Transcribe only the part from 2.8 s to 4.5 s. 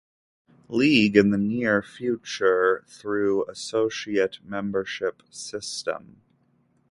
through associate